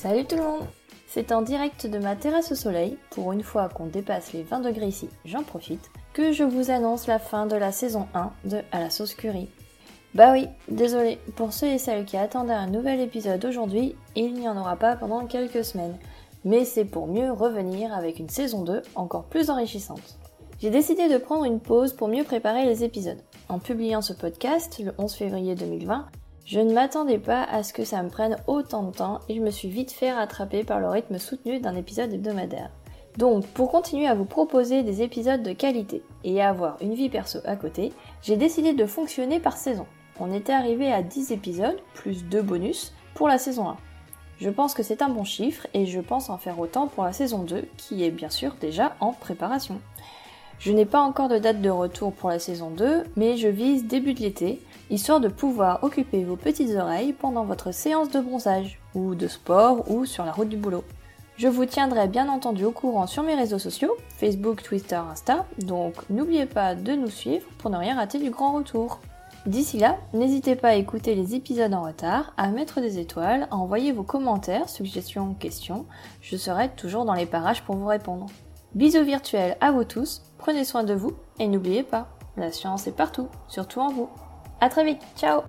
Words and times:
Salut 0.00 0.26
tout 0.26 0.36
le 0.36 0.44
monde 0.44 0.66
C'est 1.08 1.32
en 1.32 1.42
direct 1.42 1.88
de 1.88 1.98
ma 1.98 2.14
terrasse 2.14 2.52
au 2.52 2.54
soleil, 2.54 2.96
pour 3.10 3.32
une 3.32 3.42
fois 3.42 3.68
qu'on 3.68 3.86
dépasse 3.86 4.32
les 4.32 4.44
20 4.44 4.60
degrés 4.60 4.86
ici, 4.86 5.08
j'en 5.24 5.42
profite, 5.42 5.90
que 6.12 6.30
je 6.30 6.44
vous 6.44 6.70
annonce 6.70 7.08
la 7.08 7.18
fin 7.18 7.46
de 7.46 7.56
la 7.56 7.72
saison 7.72 8.06
1 8.14 8.30
de 8.44 8.62
À 8.70 8.78
la 8.78 8.90
sauce 8.90 9.14
curry. 9.14 9.48
Bah 10.14 10.30
oui, 10.30 10.46
désolé, 10.68 11.18
pour 11.34 11.52
ceux 11.52 11.66
et 11.66 11.78
celles 11.78 12.04
qui 12.04 12.16
attendaient 12.16 12.52
un 12.52 12.68
nouvel 12.68 13.00
épisode 13.00 13.44
aujourd'hui, 13.44 13.96
il 14.14 14.34
n'y 14.34 14.48
en 14.48 14.56
aura 14.56 14.76
pas 14.76 14.94
pendant 14.94 15.26
quelques 15.26 15.64
semaines. 15.64 15.98
Mais 16.44 16.64
c'est 16.64 16.84
pour 16.84 17.08
mieux 17.08 17.32
revenir 17.32 17.92
avec 17.92 18.20
une 18.20 18.28
saison 18.28 18.62
2 18.62 18.82
encore 18.94 19.24
plus 19.24 19.50
enrichissante. 19.50 20.16
J'ai 20.60 20.70
décidé 20.70 21.08
de 21.08 21.18
prendre 21.18 21.44
une 21.44 21.58
pause 21.58 21.92
pour 21.92 22.06
mieux 22.06 22.22
préparer 22.22 22.66
les 22.66 22.84
épisodes. 22.84 23.18
En 23.48 23.58
publiant 23.58 24.00
ce 24.00 24.12
podcast 24.12 24.78
le 24.78 24.92
11 24.96 25.12
février 25.12 25.56
2020, 25.56 26.06
je 26.48 26.60
ne 26.60 26.72
m'attendais 26.72 27.18
pas 27.18 27.44
à 27.44 27.62
ce 27.62 27.74
que 27.74 27.84
ça 27.84 28.02
me 28.02 28.08
prenne 28.08 28.38
autant 28.46 28.82
de 28.82 28.90
temps 28.90 29.20
et 29.28 29.34
je 29.34 29.42
me 29.42 29.50
suis 29.50 29.68
vite 29.68 29.92
fait 29.92 30.14
rattraper 30.14 30.64
par 30.64 30.80
le 30.80 30.88
rythme 30.88 31.18
soutenu 31.18 31.60
d'un 31.60 31.76
épisode 31.76 32.10
hebdomadaire. 32.10 32.70
Donc, 33.18 33.46
pour 33.48 33.70
continuer 33.70 34.06
à 34.06 34.14
vous 34.14 34.24
proposer 34.24 34.82
des 34.82 35.02
épisodes 35.02 35.42
de 35.42 35.52
qualité 35.52 36.02
et 36.24 36.40
avoir 36.40 36.78
une 36.80 36.94
vie 36.94 37.10
perso 37.10 37.40
à 37.44 37.56
côté, 37.56 37.92
j'ai 38.22 38.38
décidé 38.38 38.72
de 38.72 38.86
fonctionner 38.86 39.40
par 39.40 39.58
saison. 39.58 39.84
On 40.20 40.32
était 40.32 40.54
arrivé 40.54 40.90
à 40.90 41.02
10 41.02 41.32
épisodes, 41.32 41.82
plus 41.92 42.24
2 42.24 42.40
bonus, 42.40 42.94
pour 43.12 43.28
la 43.28 43.36
saison 43.36 43.68
1. 43.68 43.76
Je 44.40 44.48
pense 44.48 44.72
que 44.72 44.82
c'est 44.82 45.02
un 45.02 45.10
bon 45.10 45.24
chiffre 45.24 45.66
et 45.74 45.84
je 45.84 46.00
pense 46.00 46.30
en 46.30 46.38
faire 46.38 46.58
autant 46.58 46.86
pour 46.86 47.04
la 47.04 47.12
saison 47.12 47.42
2, 47.42 47.68
qui 47.76 48.04
est 48.04 48.10
bien 48.10 48.30
sûr 48.30 48.56
déjà 48.58 48.96
en 49.00 49.12
préparation. 49.12 49.82
Je 50.58 50.72
n'ai 50.72 50.86
pas 50.86 51.00
encore 51.00 51.28
de 51.28 51.38
date 51.38 51.62
de 51.62 51.70
retour 51.70 52.12
pour 52.12 52.30
la 52.30 52.40
saison 52.40 52.70
2, 52.70 53.04
mais 53.16 53.36
je 53.36 53.46
vise 53.46 53.86
début 53.86 54.12
de 54.12 54.20
l'été, 54.20 54.60
histoire 54.90 55.20
de 55.20 55.28
pouvoir 55.28 55.84
occuper 55.84 56.24
vos 56.24 56.34
petites 56.34 56.76
oreilles 56.76 57.12
pendant 57.12 57.44
votre 57.44 57.72
séance 57.72 58.10
de 58.10 58.18
bronzage, 58.18 58.80
ou 58.94 59.14
de 59.14 59.28
sport, 59.28 59.88
ou 59.88 60.04
sur 60.04 60.24
la 60.24 60.32
route 60.32 60.48
du 60.48 60.56
boulot. 60.56 60.82
Je 61.36 61.46
vous 61.46 61.64
tiendrai 61.64 62.08
bien 62.08 62.28
entendu 62.28 62.64
au 62.64 62.72
courant 62.72 63.06
sur 63.06 63.22
mes 63.22 63.36
réseaux 63.36 63.60
sociaux, 63.60 63.96
Facebook, 64.16 64.64
Twitter, 64.64 64.96
Insta, 64.96 65.46
donc 65.58 65.94
n'oubliez 66.10 66.46
pas 66.46 66.74
de 66.74 66.92
nous 66.94 67.10
suivre 67.10 67.46
pour 67.58 67.70
ne 67.70 67.76
rien 67.76 67.94
rater 67.94 68.18
du 68.18 68.30
grand 68.30 68.54
retour. 68.54 68.98
D'ici 69.46 69.78
là, 69.78 69.96
n'hésitez 70.12 70.56
pas 70.56 70.70
à 70.70 70.74
écouter 70.74 71.14
les 71.14 71.36
épisodes 71.36 71.72
en 71.72 71.84
retard, 71.84 72.32
à 72.36 72.48
mettre 72.48 72.80
des 72.80 72.98
étoiles, 72.98 73.46
à 73.52 73.56
envoyer 73.56 73.92
vos 73.92 74.02
commentaires, 74.02 74.68
suggestions, 74.68 75.34
questions, 75.34 75.86
je 76.20 76.36
serai 76.36 76.70
toujours 76.70 77.04
dans 77.04 77.14
les 77.14 77.26
parages 77.26 77.62
pour 77.62 77.76
vous 77.76 77.86
répondre. 77.86 78.26
Bisous 78.74 79.04
virtuels 79.04 79.56
à 79.60 79.70
vous 79.70 79.84
tous, 79.84 80.22
prenez 80.48 80.64
soin 80.64 80.82
de 80.82 80.94
vous 80.94 81.12
et 81.38 81.46
n'oubliez 81.46 81.82
pas, 81.82 82.08
la 82.38 82.50
science 82.52 82.86
est 82.86 82.96
partout, 82.96 83.28
surtout 83.48 83.80
en 83.80 83.90
vous. 83.90 84.08
À 84.62 84.70
très 84.70 84.82
vite, 84.82 85.02
ciao 85.14 85.42